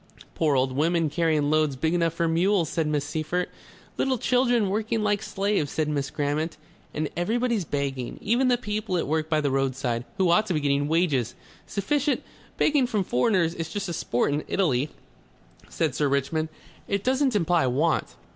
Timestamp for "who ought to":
10.17-10.55